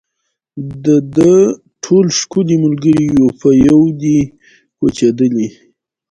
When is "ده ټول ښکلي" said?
1.15-2.55